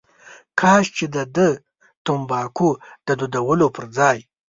[0.59, 1.49] کاش چې دده
[2.05, 2.69] تنباکو
[3.07, 4.19] د دودولو پر ځای.